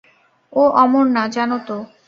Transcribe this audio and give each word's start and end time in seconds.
ও 0.53 0.63
অমর 0.81 1.05
না, 1.15 1.23
জানো 1.27 1.57
তো। 1.67 1.77